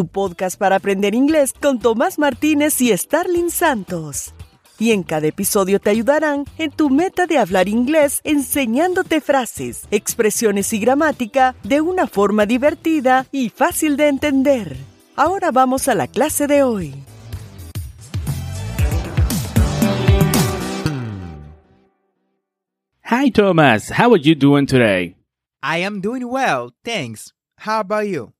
tu 0.00 0.06
podcast 0.06 0.58
para 0.58 0.76
aprender 0.76 1.14
inglés 1.14 1.52
con 1.52 1.78
Tomás 1.78 2.18
Martínez 2.18 2.80
y 2.80 2.96
Starling 2.96 3.50
Santos. 3.50 4.32
Y 4.78 4.92
en 4.92 5.02
cada 5.02 5.26
episodio 5.26 5.78
te 5.78 5.90
ayudarán 5.90 6.46
en 6.56 6.70
tu 6.70 6.88
meta 6.88 7.26
de 7.26 7.36
hablar 7.36 7.68
inglés 7.68 8.22
enseñándote 8.24 9.20
frases, 9.20 9.86
expresiones 9.90 10.72
y 10.72 10.78
gramática 10.78 11.54
de 11.64 11.82
una 11.82 12.06
forma 12.06 12.46
divertida 12.46 13.26
y 13.30 13.50
fácil 13.50 13.98
de 13.98 14.08
entender. 14.08 14.74
Ahora 15.16 15.50
vamos 15.50 15.86
a 15.86 15.94
la 15.94 16.06
clase 16.06 16.46
de 16.46 16.62
hoy. 16.62 16.94
Hi 23.04 23.30
Thomas, 23.30 23.90
how 23.90 24.14
are 24.14 24.22
you 24.22 24.34
doing 24.34 24.64
today? 24.64 25.14
I 25.62 25.84
am 25.84 26.00
doing 26.00 26.26
well, 26.26 26.70
thanks. 26.82 27.34
How 27.58 27.80
about 27.80 28.06
you? 28.06 28.32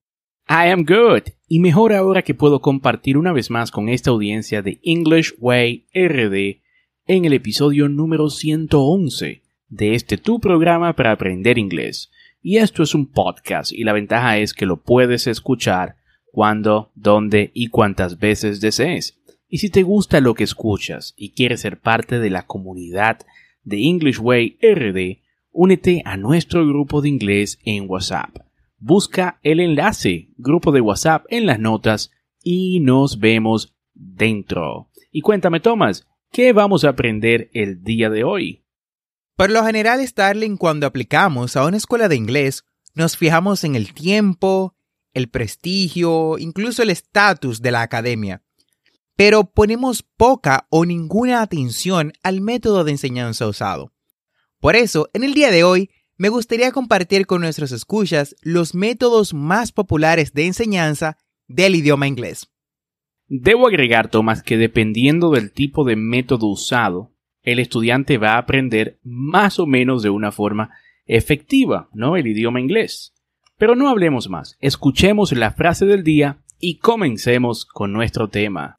I 0.53 0.70
am 0.70 0.84
good. 0.84 1.33
Y 1.47 1.61
mejor 1.61 1.93
ahora 1.93 2.23
que 2.23 2.34
puedo 2.34 2.61
compartir 2.61 3.17
una 3.17 3.33
vez 3.33 3.51
más 3.51 3.70
con 3.70 3.89
esta 3.89 4.11
audiencia 4.11 4.62
de 4.62 4.81
English 4.83 5.33
Way 5.39 5.87
RD 5.95 6.61
en 7.06 7.25
el 7.25 7.34
episodio 7.34 7.89
número 7.89 8.31
111 8.31 9.43
de 9.69 9.95
este 9.95 10.17
tu 10.17 10.41
programa 10.41 10.97
para 10.97 11.12
aprender 11.12 11.56
inglés. 11.56 12.11
Y 12.43 12.56
esto 12.56 12.83
es 12.83 12.97
un 12.97 13.06
podcast 13.06 13.71
y 13.71 13.84
la 13.84 13.93
ventaja 13.93 14.39
es 14.39 14.53
que 14.53 14.67
lo 14.67 14.83
puedes 14.83 15.28
escuchar 15.28 15.95
cuando, 16.33 16.91
dónde 16.97 17.53
y 17.55 17.69
cuántas 17.69 18.19
veces 18.19 18.61
desees. 18.61 19.21
Y 19.48 19.59
si 19.59 19.71
te 19.71 19.84
gusta 19.84 20.21
lo 20.21 20.34
que 20.34 20.43
escuchas 20.43 21.15
y 21.17 21.31
quieres 21.31 21.61
ser 21.61 21.78
parte 21.78 22.19
de 22.19 22.31
la 22.31 22.47
comunidad 22.47 23.21
de 23.62 23.84
English 23.84 24.19
Way 24.19 24.59
RD, 24.61 25.23
únete 25.53 26.03
a 26.05 26.17
nuestro 26.17 26.67
grupo 26.67 27.03
de 27.03 27.09
inglés 27.09 27.61
en 27.65 27.89
WhatsApp 27.89 28.50
busca 28.81 29.39
el 29.42 29.61
enlace, 29.61 30.31
grupo 30.36 30.73
de 30.73 30.81
WhatsApp 30.81 31.25
en 31.28 31.47
las 31.47 31.61
notas 31.61 32.11
y 32.42 32.81
nos 32.81 33.20
vemos 33.20 33.77
dentro. 33.95 34.91
Y 35.12 35.20
cuéntame, 35.20 35.61
Thomas, 35.61 36.09
¿qué 36.33 36.53
vamos 36.53 36.84
a 36.84 36.89
aprender 36.89 37.50
el 37.53 37.83
día 37.83 38.11
de 38.11 38.25
hoy? 38.25 38.64
Por 39.37 39.50
lo 39.50 39.64
general, 39.64 40.06
Starling, 40.06 40.56
cuando 40.56 40.87
aplicamos 40.87 41.56
a 41.56 41.64
una 41.67 41.77
escuela 41.77 42.09
de 42.09 42.17
inglés, 42.17 42.64
nos 42.95 43.16
fijamos 43.16 43.65
en 43.65 43.77
el 43.77 43.94
tiempo, 43.94 44.75
el 45.12 45.28
prestigio, 45.28 46.38
incluso 46.38 46.83
el 46.83 46.91
estatus 46.91 47.62
de 47.62 47.71
la 47.71 47.83
academia. 47.83 48.43
Pero 49.16 49.44
ponemos 49.44 50.03
poca 50.03 50.66
o 50.71 50.84
ninguna 50.84 51.43
atención 51.43 52.12
al 52.22 52.41
método 52.41 52.84
de 52.84 52.93
enseñanza 52.93 53.47
usado. 53.47 53.93
Por 54.60 54.77
eso, 54.77 55.09
en 55.12 55.25
el 55.25 55.34
día 55.34 55.50
de 55.50 55.65
hoy, 55.65 55.91
me 56.20 56.28
gustaría 56.28 56.70
compartir 56.70 57.26
con 57.26 57.41
nuestros 57.41 57.72
escuchas 57.72 58.36
los 58.42 58.75
métodos 58.75 59.32
más 59.32 59.72
populares 59.72 60.34
de 60.34 60.44
enseñanza 60.44 61.16
del 61.48 61.75
idioma 61.75 62.08
inglés. 62.08 62.50
Debo 63.26 63.66
agregar, 63.66 64.10
Tomás, 64.10 64.42
que 64.42 64.59
dependiendo 64.59 65.30
del 65.30 65.50
tipo 65.50 65.82
de 65.82 65.97
método 65.97 66.48
usado, 66.48 67.10
el 67.42 67.59
estudiante 67.59 68.19
va 68.19 68.32
a 68.32 68.38
aprender 68.38 68.98
más 69.03 69.59
o 69.59 69.64
menos 69.64 70.03
de 70.03 70.10
una 70.10 70.30
forma 70.30 70.69
efectiva, 71.06 71.88
¿no? 71.94 72.19
El 72.19 72.26
idioma 72.26 72.60
inglés. 72.60 73.14
Pero 73.56 73.75
no 73.75 73.88
hablemos 73.88 74.28
más, 74.28 74.59
escuchemos 74.60 75.32
la 75.32 75.53
frase 75.53 75.86
del 75.86 76.04
día 76.04 76.42
y 76.59 76.80
comencemos 76.80 77.64
con 77.64 77.94
nuestro 77.94 78.28
tema. 78.28 78.76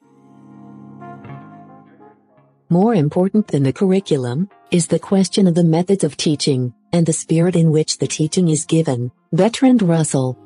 More 2.68 2.96
important 2.96 3.48
than 3.48 3.64
the 3.64 3.72
curriculum 3.72 4.46
is 4.70 4.86
the 4.86 5.00
question 5.00 5.48
of 5.48 5.54
the 5.54 5.64
methods 5.64 6.04
of 6.04 6.14
teaching 6.16 6.72
and 6.92 7.06
the 7.06 7.12
spirit 7.12 7.56
in 7.56 7.68
which 7.68 7.98
the 7.98 8.06
teaching 8.06 8.48
is 8.48 8.66
given. 8.66 9.12
Bertrand 9.30 9.82
Russell. 9.82 10.36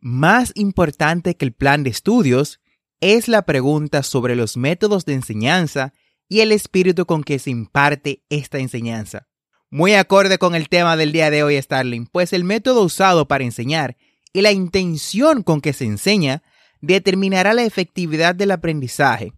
Más 0.00 0.52
importante 0.54 1.36
que 1.36 1.44
el 1.44 1.52
plan 1.52 1.82
de 1.82 1.90
estudios 1.90 2.60
es 3.00 3.28
la 3.28 3.42
pregunta 3.42 4.02
sobre 4.02 4.36
los 4.36 4.56
métodos 4.56 5.04
de 5.04 5.14
enseñanza 5.14 5.92
y 6.28 6.40
el 6.40 6.52
espíritu 6.52 7.06
con 7.06 7.24
que 7.24 7.38
se 7.38 7.50
imparte 7.50 8.22
esta 8.30 8.58
enseñanza. 8.58 9.26
Muy 9.70 9.94
acorde 9.94 10.38
con 10.38 10.54
el 10.54 10.68
tema 10.68 10.96
del 10.96 11.12
día 11.12 11.30
de 11.30 11.42
hoy, 11.42 11.60
Starling, 11.60 12.06
pues 12.06 12.32
el 12.32 12.44
método 12.44 12.82
usado 12.82 13.26
para 13.26 13.44
enseñar 13.44 13.96
y 14.32 14.42
la 14.42 14.52
intención 14.52 15.42
con 15.42 15.60
que 15.60 15.72
se 15.72 15.84
enseña 15.84 16.42
determinará 16.80 17.52
la 17.52 17.64
efectividad 17.64 18.34
del 18.34 18.52
aprendizaje, 18.52 19.32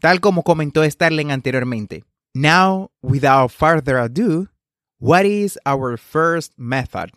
tal 0.00 0.20
como 0.20 0.42
comentó 0.42 0.82
Starling 0.88 1.30
anteriormente. 1.30 2.04
Now, 2.36 2.90
without 3.00 3.52
further 3.52 3.96
ado, 3.96 4.48
what 4.98 5.24
is 5.24 5.56
our 5.64 5.96
first 5.96 6.52
method? 6.58 7.12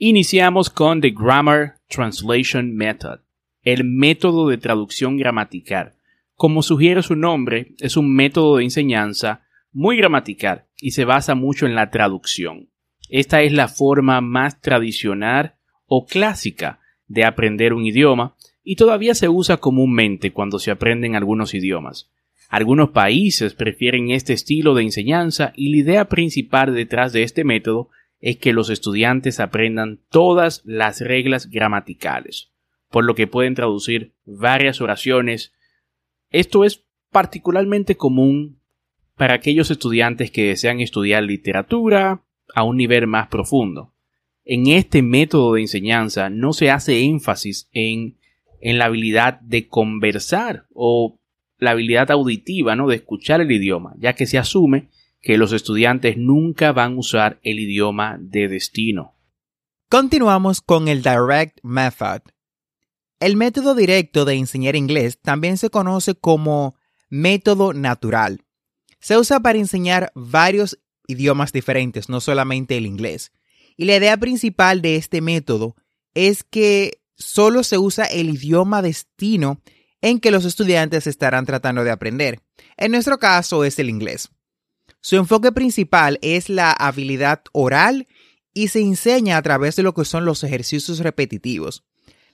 Iniciamos 0.00 0.68
con 0.68 1.00
the 1.00 1.10
Grammar 1.10 1.76
Translation 1.88 2.76
Method, 2.76 3.20
el 3.62 3.84
método 3.84 4.48
de 4.48 4.58
traducción 4.58 5.16
gramatical. 5.16 5.92
Como 6.34 6.62
sugiere 6.62 7.04
su 7.04 7.14
nombre, 7.14 7.76
es 7.78 7.96
un 7.96 8.12
método 8.12 8.56
de 8.56 8.64
enseñanza 8.64 9.42
muy 9.72 9.96
gramatical 9.96 10.66
y 10.80 10.90
se 10.90 11.04
basa 11.04 11.36
mucho 11.36 11.66
en 11.66 11.76
la 11.76 11.92
traducción. 11.92 12.68
Esta 13.08 13.42
es 13.42 13.52
la 13.52 13.68
forma 13.68 14.20
más 14.20 14.60
tradicional 14.60 15.54
o 15.86 16.04
clásica 16.04 16.80
de 17.06 17.24
aprender 17.24 17.72
un 17.72 17.86
idioma 17.86 18.34
y 18.64 18.74
todavía 18.74 19.14
se 19.14 19.28
usa 19.28 19.58
comúnmente 19.58 20.32
cuando 20.32 20.58
se 20.58 20.72
aprenden 20.72 21.14
algunos 21.14 21.54
idiomas. 21.54 22.10
Algunos 22.48 22.90
países 22.90 23.54
prefieren 23.54 24.10
este 24.10 24.32
estilo 24.32 24.74
de 24.74 24.82
enseñanza 24.82 25.52
y 25.56 25.70
la 25.70 25.76
idea 25.78 26.08
principal 26.08 26.74
detrás 26.74 27.12
de 27.12 27.22
este 27.22 27.44
método 27.44 27.90
es 28.20 28.36
que 28.36 28.52
los 28.52 28.70
estudiantes 28.70 29.40
aprendan 29.40 30.00
todas 30.10 30.62
las 30.64 31.00
reglas 31.00 31.50
gramaticales, 31.50 32.52
por 32.90 33.04
lo 33.04 33.14
que 33.14 33.26
pueden 33.26 33.54
traducir 33.54 34.14
varias 34.24 34.80
oraciones. 34.80 35.52
Esto 36.30 36.64
es 36.64 36.84
particularmente 37.10 37.96
común 37.96 38.60
para 39.16 39.34
aquellos 39.34 39.70
estudiantes 39.70 40.30
que 40.30 40.48
desean 40.48 40.80
estudiar 40.80 41.22
literatura 41.22 42.22
a 42.54 42.62
un 42.62 42.76
nivel 42.76 43.06
más 43.06 43.28
profundo. 43.28 43.92
En 44.44 44.68
este 44.68 45.02
método 45.02 45.54
de 45.54 45.62
enseñanza 45.62 46.30
no 46.30 46.52
se 46.52 46.70
hace 46.70 47.00
énfasis 47.02 47.68
en, 47.72 48.18
en 48.60 48.78
la 48.78 48.84
habilidad 48.84 49.40
de 49.40 49.66
conversar 49.66 50.66
o 50.72 51.18
la 51.58 51.70
habilidad 51.72 52.10
auditiva, 52.10 52.76
¿no? 52.76 52.88
De 52.88 52.96
escuchar 52.96 53.40
el 53.40 53.50
idioma, 53.50 53.94
ya 53.98 54.14
que 54.14 54.26
se 54.26 54.38
asume 54.38 54.90
que 55.20 55.38
los 55.38 55.52
estudiantes 55.52 56.16
nunca 56.16 56.72
van 56.72 56.94
a 56.94 56.98
usar 56.98 57.40
el 57.42 57.58
idioma 57.58 58.16
de 58.20 58.48
destino. 58.48 59.14
Continuamos 59.88 60.60
con 60.60 60.88
el 60.88 61.02
Direct 61.02 61.58
Method. 61.62 62.22
El 63.18 63.36
método 63.36 63.74
directo 63.74 64.24
de 64.24 64.34
enseñar 64.34 64.76
inglés 64.76 65.18
también 65.20 65.56
se 65.56 65.70
conoce 65.70 66.14
como 66.14 66.76
método 67.08 67.72
natural. 67.72 68.42
Se 69.00 69.16
usa 69.16 69.40
para 69.40 69.58
enseñar 69.58 70.12
varios 70.14 70.78
idiomas 71.06 71.52
diferentes, 71.52 72.08
no 72.08 72.20
solamente 72.20 72.76
el 72.76 72.86
inglés. 72.86 73.32
Y 73.76 73.84
la 73.84 73.96
idea 73.96 74.16
principal 74.16 74.82
de 74.82 74.96
este 74.96 75.20
método 75.20 75.76
es 76.14 76.44
que 76.44 77.00
solo 77.16 77.62
se 77.62 77.78
usa 77.78 78.04
el 78.04 78.30
idioma 78.30 78.82
destino 78.82 79.60
en 80.06 80.20
que 80.20 80.30
los 80.30 80.44
estudiantes 80.44 81.08
estarán 81.08 81.46
tratando 81.46 81.82
de 81.82 81.90
aprender. 81.90 82.38
En 82.76 82.92
nuestro 82.92 83.18
caso 83.18 83.64
es 83.64 83.76
el 83.80 83.90
inglés. 83.90 84.28
Su 85.00 85.16
enfoque 85.16 85.50
principal 85.50 86.20
es 86.22 86.48
la 86.48 86.70
habilidad 86.70 87.42
oral 87.50 88.06
y 88.54 88.68
se 88.68 88.80
enseña 88.80 89.36
a 89.36 89.42
través 89.42 89.74
de 89.74 89.82
lo 89.82 89.94
que 89.94 90.04
son 90.04 90.24
los 90.24 90.44
ejercicios 90.44 91.00
repetitivos. 91.00 91.82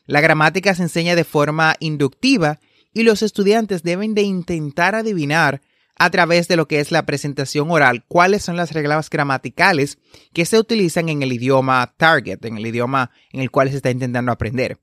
La 0.04 0.20
gramática 0.20 0.74
se 0.74 0.82
enseña 0.82 1.14
de 1.14 1.24
forma 1.24 1.76
inductiva 1.80 2.60
y 2.92 3.04
los 3.04 3.22
estudiantes 3.22 3.82
deben 3.82 4.14
de 4.14 4.20
intentar 4.20 4.94
adivinar 4.94 5.62
a 5.96 6.10
través 6.10 6.48
de 6.48 6.56
lo 6.56 6.68
que 6.68 6.78
es 6.78 6.90
la 6.90 7.06
presentación 7.06 7.70
oral 7.70 8.04
cuáles 8.06 8.42
son 8.42 8.58
las 8.58 8.72
reglas 8.72 9.08
gramaticales 9.08 9.96
que 10.34 10.44
se 10.44 10.58
utilizan 10.58 11.08
en 11.08 11.22
el 11.22 11.32
idioma 11.32 11.94
target, 11.96 12.44
en 12.44 12.58
el 12.58 12.66
idioma 12.66 13.12
en 13.32 13.40
el 13.40 13.50
cual 13.50 13.70
se 13.70 13.76
está 13.76 13.90
intentando 13.90 14.30
aprender. 14.30 14.78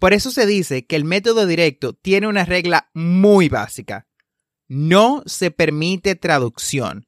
Por 0.00 0.14
eso 0.14 0.30
se 0.30 0.46
dice 0.46 0.86
que 0.86 0.96
el 0.96 1.04
método 1.04 1.46
directo 1.46 1.92
tiene 1.92 2.26
una 2.26 2.46
regla 2.46 2.88
muy 2.94 3.50
básica. 3.50 4.08
No 4.66 5.22
se 5.26 5.50
permite 5.50 6.14
traducción. 6.14 7.06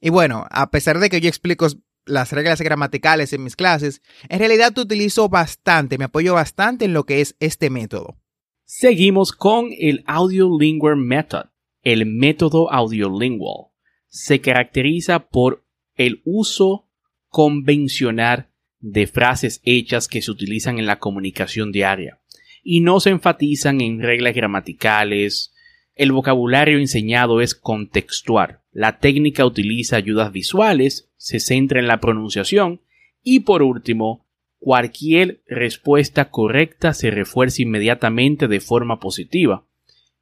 Y 0.00 0.10
bueno, 0.10 0.44
a 0.50 0.68
pesar 0.70 0.98
de 0.98 1.10
que 1.10 1.20
yo 1.20 1.28
explico 1.28 1.68
las 2.04 2.32
reglas 2.32 2.60
gramaticales 2.60 3.32
en 3.32 3.44
mis 3.44 3.54
clases, 3.54 4.02
en 4.28 4.40
realidad 4.40 4.76
utilizo 4.76 5.28
bastante, 5.28 5.96
me 5.96 6.06
apoyo 6.06 6.34
bastante 6.34 6.86
en 6.86 6.92
lo 6.92 7.04
que 7.04 7.20
es 7.20 7.36
este 7.38 7.70
método. 7.70 8.18
Seguimos 8.64 9.30
con 9.30 9.68
el 9.78 10.02
Audiolingual 10.06 10.96
Method. 10.96 11.50
El 11.82 12.04
método 12.04 12.72
audiolingual 12.72 13.68
se 14.08 14.40
caracteriza 14.40 15.28
por 15.28 15.64
el 15.94 16.20
uso 16.24 16.88
convencional 17.28 18.50
de 18.80 19.06
frases 19.06 19.60
hechas 19.62 20.08
que 20.08 20.20
se 20.20 20.32
utilizan 20.32 20.78
en 20.78 20.86
la 20.86 20.98
comunicación 20.98 21.70
diaria 21.70 22.20
y 22.64 22.80
no 22.80 22.98
se 22.98 23.10
enfatizan 23.10 23.80
en 23.82 24.02
reglas 24.02 24.34
gramaticales. 24.34 25.54
El 25.94 26.10
vocabulario 26.10 26.78
enseñado 26.78 27.40
es 27.40 27.54
contextual. 27.54 28.60
La 28.72 28.98
técnica 28.98 29.46
utiliza 29.46 29.96
ayudas 29.96 30.32
visuales, 30.32 31.12
se 31.16 31.38
centra 31.38 31.78
en 31.78 31.86
la 31.86 32.00
pronunciación 32.00 32.80
y 33.22 33.40
por 33.40 33.62
último, 33.62 34.26
cualquier 34.58 35.42
respuesta 35.46 36.30
correcta 36.30 36.94
se 36.94 37.10
refuerza 37.10 37.62
inmediatamente 37.62 38.48
de 38.48 38.60
forma 38.60 38.98
positiva. 38.98 39.66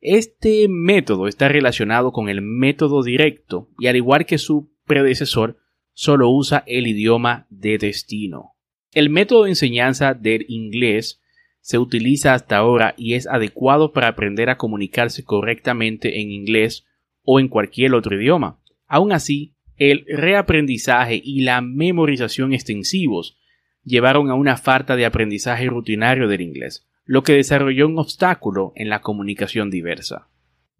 Este 0.01 0.67
método 0.69 1.29
está 1.29 1.49
relacionado 1.49 2.13
con 2.13 2.29
el 2.29 2.43
método 2.43 3.05
directo 3.05 3.69
y 3.79 3.87
al 3.87 3.95
igual 3.95 4.27
que 4.27 4.39
su 4.39 4.73
predecesor, 4.85 5.59
solo 5.95 6.29
usa 6.29 6.65
el 6.67 6.89
idioma 6.89 7.47
de 7.51 7.79
destino. 7.79 8.57
El 8.93 9.11
método 9.11 9.45
de 9.45 9.51
enseñanza 9.51 10.15
del 10.15 10.45
inglés 10.49 11.22
se 11.63 11.79
utiliza 11.79 12.35
hasta 12.35 12.59
ahora 12.59 12.95
y 12.99 13.15
es 13.15 13.27
adecuado 13.27 13.93
para 13.93 14.09
aprender 14.09 14.51
a 14.51 14.59
comunicarse 14.59 15.25
correctamente 15.25 16.21
en 16.21 16.31
inglés 16.31 16.85
o 17.25 17.41
en 17.41 17.49
cualquier 17.49 17.95
otro 17.95 18.21
idioma. 18.21 18.59
Aún 18.87 19.13
así, 19.13 19.55
el 19.77 20.05
reaprendizaje 20.07 21.21
y 21.23 21.43
la 21.43 21.61
memorización 21.61 22.53
extensivos 22.53 23.39
llevaron 23.85 24.29
a 24.31 24.35
una 24.35 24.57
falta 24.57 24.97
de 24.97 25.07
aprendizaje 25.07 25.67
rutinario 25.67 26.29
del 26.29 26.41
inglés, 26.41 26.87
lo 27.05 27.23
que 27.23 27.35
desarrolló 27.35 27.87
un 27.87 27.99
obstáculo 27.99 28.73
en 28.75 28.89
la 28.89 29.01
comunicación 29.01 29.71
diversa. 29.71 30.29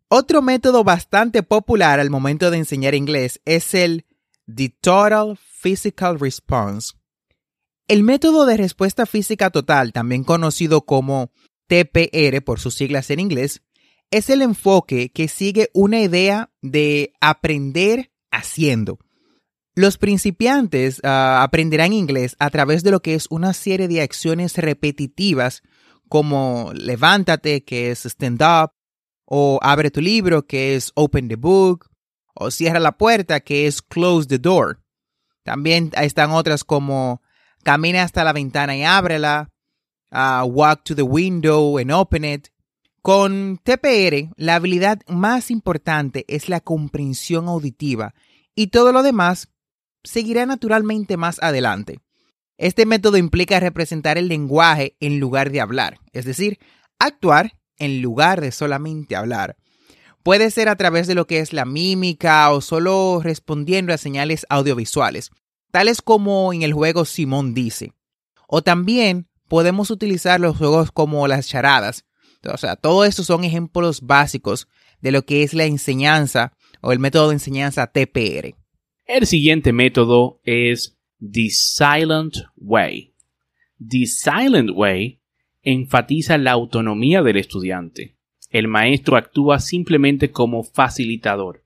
Otro 0.09 0.43
método 0.43 0.85
bastante 0.85 1.43
popular 1.43 2.01
al 2.01 2.11
momento 2.11 2.51
de 2.51 2.59
enseñar 2.59 2.95
inglés 2.95 3.41
es 3.45 3.73
el 3.75 4.05
The 4.53 4.75
Total 4.81 5.39
Physical 5.39 6.19
Response. 6.19 6.95
El 7.93 8.05
método 8.05 8.47
de 8.47 8.57
respuesta 8.57 9.05
física 9.05 9.51
total, 9.51 9.93
también 9.93 10.25
conocido 10.25 10.87
como 10.87 11.31
TPR 11.67 12.43
por 12.43 12.59
sus 12.59 12.75
siglas 12.75 13.11
en 13.11 13.21
inglés, 13.21 13.61
es 14.11 14.31
el 14.31 14.41
enfoque 14.41 15.11
que 15.13 15.29
sigue 15.29 15.69
una 15.75 16.01
idea 16.01 16.51
de 16.63 17.13
aprender 17.21 18.11
haciendo. 18.31 18.99
Los 19.75 19.99
principiantes 19.99 21.03
ah, 21.05 21.43
aprenderán 21.43 21.93
inglés 21.93 22.35
a 22.39 22.49
través 22.49 22.83
de 22.83 22.93
lo 22.93 23.03
que 23.03 23.13
es 23.13 23.27
una 23.29 23.53
serie 23.53 23.89
de 23.89 24.01
acciones 24.01 24.57
repetitivas 24.57 25.61
como 26.09 26.71
levántate, 26.73 27.63
que 27.63 27.91
es 27.91 28.07
stand 28.07 28.41
up, 28.41 28.73
o 29.27 29.59
abre 29.61 29.91
tu 29.91 30.01
libro, 30.01 30.47
que 30.47 30.77
es 30.77 30.93
open 30.95 31.29
the 31.29 31.37
book, 31.37 31.91
o 32.35 32.51
cierra 32.51 32.81
la 32.81 32.97
puerta, 32.97 33.41
que 33.41 33.67
es 33.67 33.83
close 33.83 34.27
the 34.27 34.39
door. 34.39 34.81
También 35.45 35.91
están 36.01 36.31
otras 36.31 36.65
como 36.65 37.21
camina 37.63 38.03
hasta 38.03 38.25
la 38.25 38.33
ventana 38.33 38.77
y 38.77 38.85
ábrela, 38.85 39.51
uh, 40.11 40.45
walk 40.45 40.85
to 40.85 40.95
the 40.95 41.03
window 41.03 41.79
and 41.79 41.91
open 41.91 42.25
it. 42.25 42.49
Con 43.03 43.59
TPR, 43.63 44.33
la 44.37 44.55
habilidad 44.55 45.01
más 45.09 45.51
importante 45.51 46.25
es 46.29 46.49
la 46.49 46.61
comprensión 46.61 47.49
auditiva 47.49 48.15
y 48.55 48.69
todo 48.69 48.93
lo 48.93 49.03
demás 49.03 49.49
seguirá 50.05 50.47
naturalmente 50.47 51.17
más 51.17 51.43
adelante. 51.43 52.01
Este 52.59 52.87
método 52.87 53.17
implica 53.17 53.59
representar 53.59 54.19
el 54.19 54.29
lenguaje 54.29 54.97
en 55.01 55.19
lugar 55.19 55.51
de 55.51 55.61
hablar, 55.61 55.99
es 56.13 56.25
decir, 56.25 56.61
actuar 56.99 57.59
en 57.79 58.03
lugar 58.03 58.41
de 58.41 58.53
solamente 58.53 59.17
hablar. 59.17 59.57
Puede 60.23 60.53
ser 60.53 60.69
a 60.69 60.77
través 60.77 61.09
de 61.09 61.17
lo 61.17 61.27
que 61.27 61.41
es 61.41 61.53
la 61.53 61.65
mímica 61.65 62.49
o 62.53 62.61
solo 62.61 63.21
respondiendo 63.21 63.93
a 63.93 63.99
señales 63.99 64.47
audiovisuales, 64.49 65.31
tales 65.73 66.03
como 66.03 66.53
en 66.53 66.63
el 66.63 66.73
juego 66.73 67.05
Simón 67.05 67.55
dice. 67.55 67.93
O 68.47 68.63
también 68.63 69.29
podemos 69.49 69.91
utilizar 69.91 70.39
los 70.39 70.57
juegos 70.57 70.93
como 70.93 71.27
las 71.27 71.49
charadas. 71.49 72.07
O 72.45 72.57
sea, 72.57 72.77
todo 72.77 73.05
esto 73.05 73.25
son 73.25 73.43
ejemplos 73.43 74.03
básicos 74.03 74.69
de 75.01 75.11
lo 75.11 75.25
que 75.25 75.43
es 75.43 75.55
la 75.55 75.65
enseñanza 75.65 76.53
o 76.81 76.93
el 76.93 76.99
método 76.99 77.29
de 77.29 77.35
enseñanza 77.35 77.89
TPR. 77.89 78.55
El 79.07 79.27
siguiente 79.27 79.73
método 79.73 80.41
es 80.45 80.99
The 81.19 81.51
Silent 81.51 82.37
Way. 82.57 83.15
The 83.79 84.07
Silent 84.07 84.71
Way 84.75 85.21
enfatiza 85.63 86.39
la 86.39 86.53
autonomía 86.53 87.23
del 87.23 87.37
estudiante. 87.37 88.17
El 88.51 88.69
maestro 88.69 89.17
actúa 89.17 89.61
simplemente 89.61 90.31
como 90.31 90.63
facilitador, 90.63 91.62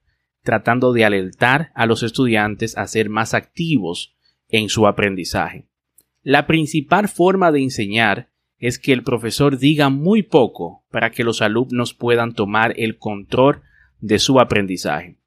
tratando 0.47 0.93
de 0.93 1.03
alertar 1.03 1.73
a 1.75 1.85
los 1.85 2.03
estudiantes 2.03 2.77
a 2.77 2.87
ser 2.87 3.09
más 3.09 3.33
activos 3.33 4.15
en 4.47 4.69
su 4.69 4.87
aprendizaje. 4.87 5.67
La 6.23 6.47
principal 6.47 7.09
forma 7.09 7.51
de 7.51 7.63
enseñar 7.63 8.29
es 8.57 8.79
que 8.79 8.93
el 8.93 9.03
profesor 9.03 9.57
diga 9.57 9.89
muy 9.89 10.23
poco 10.23 10.85
para 10.89 11.11
que 11.11 11.25
los 11.25 11.41
alumnos 11.41 11.93
puedan 11.93 12.33
tomar 12.33 12.73
el 12.77 12.97
control 12.97 13.61
de 13.99 14.19
su 14.19 14.39
aprendizaje. 14.39 15.17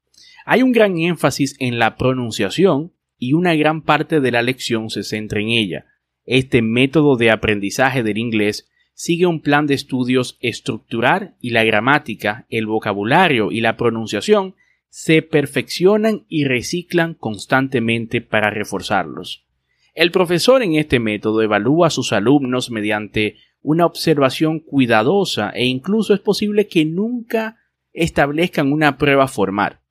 Hay 0.43 0.63
un 0.63 0.71
gran 0.71 0.97
énfasis 0.97 1.55
en 1.59 1.77
la 1.77 1.97
pronunciación 1.97 2.91
y 3.15 3.33
una 3.33 3.53
gran 3.53 3.83
parte 3.83 4.21
de 4.21 4.31
la 4.31 4.41
lección 4.41 4.89
se 4.89 5.03
centra 5.03 5.39
en 5.39 5.49
ella. 5.49 5.85
Este 6.25 6.63
método 6.63 7.15
de 7.15 7.29
aprendizaje 7.29 8.01
del 8.01 8.17
inglés 8.17 8.67
sigue 8.95 9.27
un 9.27 9.39
plan 9.39 9.67
de 9.67 9.75
estudios 9.75 10.39
estructural 10.41 11.35
y 11.39 11.51
la 11.51 11.63
gramática, 11.63 12.47
el 12.49 12.65
vocabulario 12.65 13.51
y 13.51 13.61
la 13.61 13.77
pronunciación 13.77 14.55
se 14.91 15.23
perfeccionan 15.23 16.25
y 16.29 16.43
reciclan 16.43 17.15
constantemente 17.15 18.21
para 18.21 18.51
reforzarlos. 18.51 19.47
El 19.95 20.11
profesor 20.11 20.61
en 20.61 20.75
este 20.75 20.99
método 20.99 21.41
evalúa 21.41 21.87
a 21.87 21.89
sus 21.89 22.13
alumnos 22.13 22.69
mediante 22.69 23.37
una 23.63 23.87
observación 23.87 24.59
cuidadosa 24.59 25.49
e 25.49 25.65
incluso 25.65 26.13
es 26.13 26.19
posible 26.19 26.67
que 26.67 26.85
nunca 26.85 27.57
establezcan 27.91 28.71
una 28.71 28.99
prueba 28.99 29.27
formal 29.27 29.81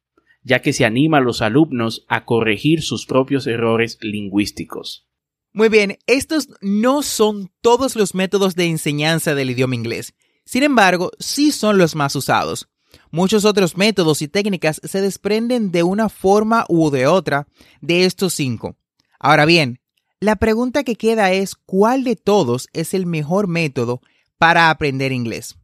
ya 0.42 0.62
que 0.62 0.73
se 0.73 0.85
anima 0.85 1.19
a 1.19 1.21
los 1.21 1.42
alumnos 1.42 2.04
a 2.09 2.25
corregir 2.25 2.83
sus 2.83 3.07
propios 3.07 3.47
errores 3.47 3.99
lingüísticos. 4.00 5.07
Muy 5.52 5.69
bien, 5.69 5.99
estos 6.07 6.49
no 6.61 7.02
son 7.02 7.50
todos 7.61 7.97
los 7.97 8.14
métodos 8.14 8.54
de 8.54 8.66
enseñanza 8.66 9.35
del 9.35 9.50
idioma 9.50 9.75
inglés. 9.75 10.14
Sin 10.45 10.62
embargo, 10.62 11.11
sí 11.19 11.52
son 11.52 11.76
los 11.76 11.95
más 11.95 12.14
usados. 12.16 12.69
Muchos 13.11 13.44
otros 13.44 13.76
métodos 13.76 14.23
y 14.23 14.28
técnicas 14.28 14.80
se 14.85 15.00
desprenden 15.00 15.70
de 15.70 15.82
una 15.82 16.09
forma 16.09 16.64
u 16.68 16.90
de 16.90 17.06
otra 17.06 17.47
de 17.80 18.04
estos 18.04 18.35
cinco. 18.35 18.76
Ahora 19.18 19.44
bien, 19.44 19.80
la 20.20 20.37
pregunta 20.37 20.85
que 20.85 20.97
queda 20.97 21.32
es 21.32 21.54
cuál 21.54 22.04
de 22.04 22.16
todos 22.16 22.68
es 22.73 22.94
el 22.94 23.06
mejor 23.06 23.49
método 23.49 24.00
para 24.38 24.70
aprender 24.70 25.12
inglés. 25.12 25.56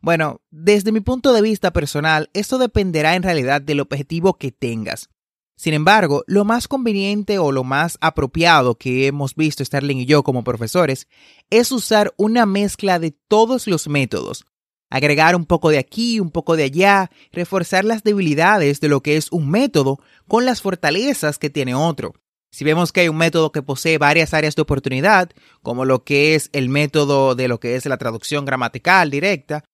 Bueno, 0.00 0.40
desde 0.50 0.92
mi 0.92 1.00
punto 1.00 1.32
de 1.32 1.42
vista 1.42 1.72
personal, 1.72 2.30
esto 2.32 2.58
dependerá 2.58 3.14
en 3.16 3.22
realidad 3.22 3.60
del 3.60 3.80
objetivo 3.80 4.38
que 4.38 4.50
tengas. 4.50 5.10
Sin 5.56 5.74
embargo, 5.74 6.24
lo 6.26 6.46
más 6.46 6.68
conveniente 6.68 7.38
o 7.38 7.52
lo 7.52 7.64
más 7.64 7.98
apropiado 8.00 8.76
que 8.76 9.06
hemos 9.06 9.34
visto 9.34 9.62
Starling 9.62 9.98
y 9.98 10.06
yo 10.06 10.22
como 10.22 10.42
profesores 10.42 11.06
es 11.50 11.70
usar 11.70 12.14
una 12.16 12.46
mezcla 12.46 12.98
de 12.98 13.10
todos 13.10 13.66
los 13.66 13.86
métodos. 13.86 14.46
Agregar 14.90 15.36
un 15.36 15.46
poco 15.46 15.70
de 15.70 15.78
aquí, 15.78 16.20
un 16.20 16.30
poco 16.30 16.56
de 16.56 16.64
allá, 16.64 17.10
reforzar 17.32 17.84
las 17.84 18.02
debilidades 18.02 18.80
de 18.80 18.88
lo 18.88 19.02
que 19.02 19.16
es 19.16 19.30
un 19.30 19.48
método 19.48 20.00
con 20.28 20.44
las 20.44 20.60
fortalezas 20.60 21.38
que 21.38 21.48
tiene 21.48 21.74
otro. 21.74 22.14
Si 22.52 22.64
vemos 22.64 22.90
que 22.90 23.02
hay 23.02 23.08
un 23.08 23.16
método 23.16 23.52
que 23.52 23.62
posee 23.62 23.98
varias 23.98 24.34
áreas 24.34 24.56
de 24.56 24.62
oportunidad, 24.62 25.30
como 25.62 25.84
lo 25.84 26.02
que 26.02 26.34
es 26.34 26.50
el 26.52 26.68
método 26.68 27.36
de 27.36 27.46
lo 27.46 27.60
que 27.60 27.76
es 27.76 27.86
la 27.86 27.96
traducción 27.96 28.44
gramatical 28.44 29.10
directa, 29.10 29.64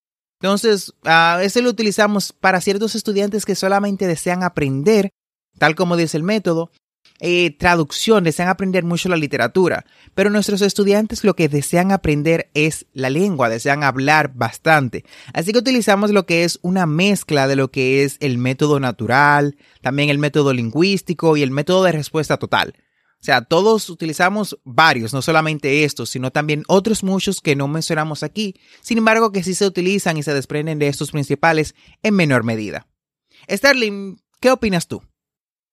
entonces, 0.41 0.93
a 1.05 1.41
ese 1.43 1.63
lo 1.63 1.71
utilizamos 1.71 2.33
para 2.33 2.61
ciertos 2.61 2.95
estudiantes 2.95 3.47
que 3.47 3.55
solamente 3.55 4.07
desean 4.07 4.43
aprender, 4.43 5.11
tal 5.59 5.75
como 5.75 5.97
dice 5.97 6.17
el 6.17 6.23
método, 6.23 6.71
eh, 7.21 7.57
traducción, 7.57 8.25
desean 8.25 8.49
aprender 8.49 8.85
mucho 8.85 9.09
la 9.09 9.17
literatura, 9.17 9.87
pero 10.15 10.31
nuestros 10.31 10.63
estudiantes 10.63 11.25
lo 11.25 11.35
que 11.35 11.49
desean 11.49 11.93
aprender 11.93 12.51
es 12.55 12.87
la 12.93 13.11
lengua, 13.11 13.49
desean 13.49 13.83
hablar 13.83 14.33
bastante. 14.35 15.05
Así 15.33 15.53
que 15.53 15.59
utilizamos 15.59 16.11
lo 16.11 16.27
que 16.27 16.45
es 16.45 16.59
una 16.63 16.87
mezcla 16.87 17.49
de 17.49 17.57
lo 17.57 17.71
que 17.71 18.05
es 18.05 18.17
el 18.21 18.39
método 18.39 18.81
natural, 18.81 19.57
también 19.81 20.11
el 20.11 20.19
método 20.19 20.53
lingüístico 20.53 21.37
y 21.37 21.43
el 21.43 21.51
método 21.51 21.85
de 21.85 21.93
respuesta 21.93 22.37
total. 22.37 22.75
O 23.19 23.25
sea, 23.27 23.43
todos 23.43 23.89
utilizamos 23.89 24.59
varios, 24.63 25.15
no 25.15 25.23
solamente 25.23 25.85
estos, 25.85 26.11
sino 26.11 26.31
también 26.31 26.65
otros 26.69 27.03
muchos 27.03 27.41
que 27.41 27.57
no 27.57 27.67
mencionamos 27.67 28.23
aquí, 28.23 28.55
sin 28.83 28.99
embargo 28.99 29.33
que 29.33 29.43
sí 29.43 29.55
se 29.55 29.67
utilizan 29.67 30.17
y 30.17 30.23
se 30.23 30.35
desprenden 30.35 30.79
de 30.79 30.89
estos 30.89 31.13
principales 31.13 31.75
en 32.03 32.15
menor 32.15 32.45
medida. 32.45 32.87
Sterling, 33.51 34.19
¿qué 34.41 34.51
opinas 34.51 34.87
tú? 34.87 35.03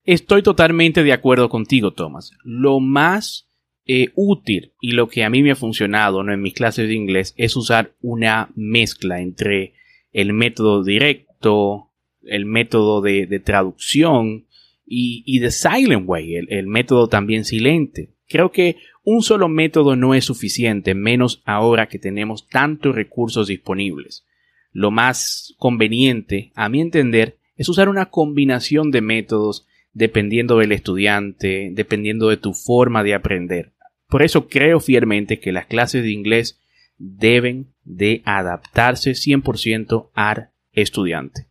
Estoy 0.05 0.43
totalmente 0.43 1.01
de 1.03 1.13
acuerdo 1.13 1.47
contigo, 1.47 1.91
Thomas. 1.91 2.31
Lo 2.43 2.81
más 2.81 3.49
eh, 3.85 4.09
útil 4.15 4.73
y 4.81 4.91
lo 4.91 5.07
que 5.07 5.23
a 5.23 5.29
mí 5.29 5.41
me 5.43 5.51
ha 5.51 5.55
funcionado 5.55 6.23
¿no? 6.23 6.33
en 6.33 6.41
mis 6.41 6.53
clases 6.53 6.89
de 6.89 6.93
inglés 6.93 7.33
es 7.37 7.55
usar 7.55 7.93
una 8.01 8.51
mezcla 8.55 9.21
entre 9.21 9.73
el 10.11 10.33
método 10.33 10.83
directo, 10.83 11.91
el 12.21 12.45
método 12.45 13.01
de, 13.01 13.39
traducción 13.39 14.45
y, 14.85 15.39
The 15.39 15.51
Silent 15.51 16.07
Way, 16.07 16.35
el 16.49 16.67
método 16.67 17.07
también 17.07 17.45
silente. 17.45 18.13
Creo 18.27 18.51
que 18.51 18.77
un 19.03 19.21
solo 19.21 19.47
método 19.47 19.95
no 19.95 20.13
es 20.13 20.25
suficiente, 20.25 20.95
menos 20.95 21.41
ahora 21.45 21.87
que 21.87 21.99
tenemos 21.99 22.47
tantos 22.47 22.93
recursos 22.93 23.47
disponibles. 23.47 24.25
Lo 24.71 24.91
más 24.91 25.55
conveniente, 25.57 26.51
a 26.55 26.67
mi 26.67 26.81
entender, 26.81 27.37
es 27.55 27.69
usar 27.69 27.89
una 27.89 28.07
combinación 28.07 28.91
de 28.91 29.01
métodos 29.01 29.67
dependiendo 29.93 30.57
del 30.57 30.71
estudiante, 30.71 31.69
dependiendo 31.71 32.29
de 32.29 32.37
tu 32.37 32.53
forma 32.53 33.03
de 33.03 33.13
aprender. 33.13 33.73
Por 34.07 34.23
eso 34.23 34.47
creo 34.47 34.79
fielmente 34.79 35.39
que 35.39 35.51
las 35.51 35.67
clases 35.67 36.03
de 36.03 36.11
inglés 36.11 36.59
deben 36.97 37.73
de 37.83 38.21
adaptarse 38.25 39.11
100% 39.11 40.09
al 40.13 40.51
estudiante. 40.71 41.47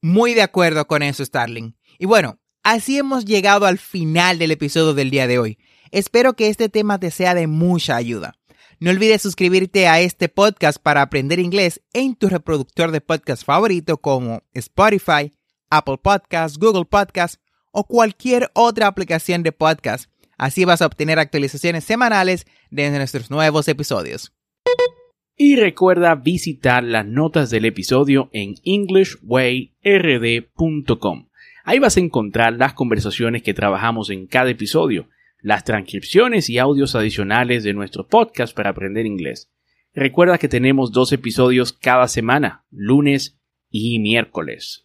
Muy 0.00 0.34
de 0.34 0.42
acuerdo 0.42 0.86
con 0.86 1.02
eso, 1.02 1.24
Starling. 1.24 1.76
Y 1.98 2.06
bueno, 2.06 2.38
así 2.62 2.98
hemos 2.98 3.24
llegado 3.24 3.66
al 3.66 3.78
final 3.78 4.38
del 4.38 4.52
episodio 4.52 4.94
del 4.94 5.10
día 5.10 5.26
de 5.26 5.38
hoy. 5.38 5.58
Espero 5.90 6.34
que 6.34 6.48
este 6.48 6.68
tema 6.68 6.98
te 6.98 7.10
sea 7.10 7.34
de 7.34 7.46
mucha 7.46 7.96
ayuda. 7.96 8.36
No 8.80 8.90
olvides 8.90 9.22
suscribirte 9.22 9.88
a 9.88 10.00
este 10.00 10.28
podcast 10.28 10.80
para 10.80 11.02
aprender 11.02 11.40
inglés 11.40 11.80
en 11.92 12.14
tu 12.14 12.28
reproductor 12.28 12.92
de 12.92 13.00
podcast 13.00 13.44
favorito 13.44 13.96
como 13.96 14.44
Spotify, 14.52 15.32
Apple 15.68 15.98
Podcasts, 16.00 16.58
Google 16.58 16.84
Podcasts 16.84 17.40
o 17.78 17.84
cualquier 17.84 18.50
otra 18.54 18.88
aplicación 18.88 19.44
de 19.44 19.52
podcast. 19.52 20.10
Así 20.36 20.64
vas 20.64 20.82
a 20.82 20.86
obtener 20.86 21.20
actualizaciones 21.20 21.84
semanales 21.84 22.44
de 22.72 22.90
nuestros 22.90 23.30
nuevos 23.30 23.68
episodios. 23.68 24.32
Y 25.36 25.54
recuerda 25.54 26.16
visitar 26.16 26.82
las 26.82 27.06
notas 27.06 27.50
del 27.50 27.66
episodio 27.66 28.30
en 28.32 28.56
englishwayrd.com. 28.64 31.28
Ahí 31.62 31.78
vas 31.78 31.96
a 31.96 32.00
encontrar 32.00 32.54
las 32.54 32.72
conversaciones 32.72 33.44
que 33.44 33.54
trabajamos 33.54 34.10
en 34.10 34.26
cada 34.26 34.50
episodio, 34.50 35.08
las 35.40 35.62
transcripciones 35.62 36.50
y 36.50 36.58
audios 36.58 36.96
adicionales 36.96 37.62
de 37.62 37.74
nuestro 37.74 38.08
podcast 38.08 38.56
para 38.56 38.70
aprender 38.70 39.06
inglés. 39.06 39.52
Recuerda 39.94 40.38
que 40.38 40.48
tenemos 40.48 40.90
dos 40.90 41.12
episodios 41.12 41.72
cada 41.72 42.08
semana, 42.08 42.64
lunes 42.72 43.38
y 43.70 44.00
miércoles. 44.00 44.84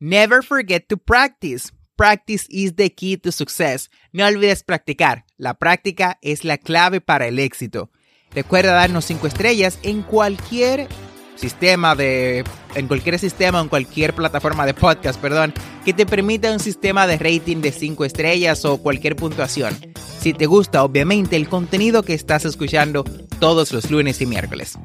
Never 0.00 0.42
forget 0.42 0.88
to 0.88 0.96
practice. 0.96 1.70
Practice 1.96 2.46
is 2.48 2.74
the 2.74 2.92
key 2.92 3.16
to 3.18 3.30
success. 3.30 3.88
No 4.12 4.26
olvides 4.26 4.64
practicar. 4.64 5.24
La 5.36 5.54
práctica 5.54 6.18
es 6.22 6.44
la 6.44 6.58
clave 6.58 7.00
para 7.00 7.28
el 7.28 7.38
éxito. 7.38 7.90
Recuerda 8.32 8.72
darnos 8.72 9.04
5 9.04 9.28
estrellas 9.28 9.78
en 9.84 10.02
cualquier 10.02 10.88
sistema 11.36 11.94
de 11.94 12.44
en 12.74 12.88
cualquier 12.88 13.18
sistema 13.18 13.60
en 13.60 13.68
cualquier 13.68 14.12
plataforma 14.12 14.66
de 14.66 14.74
podcast, 14.74 15.20
perdón, 15.20 15.54
que 15.84 15.92
te 15.92 16.04
permita 16.04 16.50
un 16.50 16.58
sistema 16.58 17.06
de 17.06 17.16
rating 17.16 17.58
de 17.58 17.70
5 17.70 18.04
estrellas 18.04 18.64
o 18.64 18.78
cualquier 18.78 19.14
puntuación. 19.14 19.76
Si 20.20 20.32
te 20.32 20.46
gusta, 20.46 20.82
obviamente, 20.82 21.36
el 21.36 21.48
contenido 21.48 22.02
que 22.02 22.14
estás 22.14 22.44
escuchando 22.44 23.04
todos 23.38 23.72
los 23.72 23.90
lunes 23.90 24.20
y 24.20 24.26
miércoles. 24.26 24.76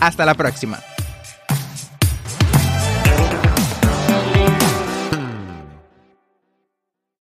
Hasta 0.00 0.26
la 0.26 0.34
próxima. 0.34 0.80